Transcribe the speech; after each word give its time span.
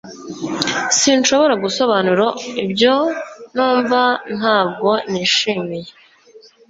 sinshobora 0.99 1.53
gusobanura 1.63 2.25
ibyo 2.63 2.95
numva 3.53 4.01
ntabwo 4.37 4.89
nishimiye 5.11 5.89